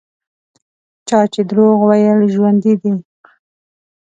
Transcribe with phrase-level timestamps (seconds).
[1.07, 2.93] چا چې دروغ ویل ژوندي دي.